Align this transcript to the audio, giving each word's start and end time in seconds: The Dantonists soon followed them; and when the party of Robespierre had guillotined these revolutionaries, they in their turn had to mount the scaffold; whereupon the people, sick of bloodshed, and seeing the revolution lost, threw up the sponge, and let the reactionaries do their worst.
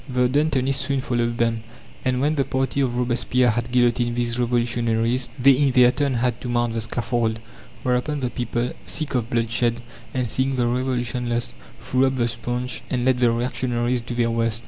The 0.09 0.27
Dantonists 0.27 0.83
soon 0.87 0.99
followed 0.99 1.37
them; 1.37 1.61
and 2.03 2.19
when 2.21 2.33
the 2.33 2.43
party 2.43 2.81
of 2.81 2.95
Robespierre 2.97 3.51
had 3.51 3.71
guillotined 3.71 4.15
these 4.15 4.39
revolutionaries, 4.39 5.29
they 5.37 5.51
in 5.51 5.69
their 5.69 5.91
turn 5.91 6.15
had 6.15 6.41
to 6.41 6.49
mount 6.49 6.73
the 6.73 6.81
scaffold; 6.81 7.37
whereupon 7.83 8.19
the 8.21 8.31
people, 8.31 8.71
sick 8.87 9.13
of 9.13 9.29
bloodshed, 9.29 9.79
and 10.11 10.27
seeing 10.27 10.55
the 10.55 10.65
revolution 10.65 11.29
lost, 11.29 11.53
threw 11.79 12.07
up 12.07 12.15
the 12.15 12.27
sponge, 12.27 12.81
and 12.89 13.05
let 13.05 13.19
the 13.19 13.29
reactionaries 13.29 14.01
do 14.01 14.15
their 14.15 14.31
worst. 14.31 14.59